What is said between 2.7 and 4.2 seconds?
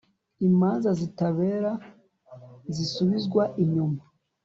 zisubizwa inyuma